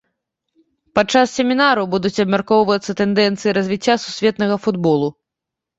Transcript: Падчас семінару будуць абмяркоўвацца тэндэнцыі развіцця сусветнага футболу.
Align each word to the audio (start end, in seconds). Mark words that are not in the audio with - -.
Падчас 0.99 1.33
семінару 1.41 1.83
будуць 1.93 2.13
абмяркоўвацца 2.25 2.91
тэндэнцыі 3.03 3.51
развіцця 3.61 4.01
сусветнага 4.07 4.55
футболу. 4.67 5.07